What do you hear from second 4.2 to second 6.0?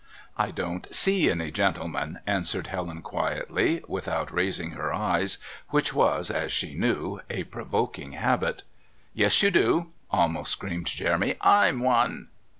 raising her eyes, which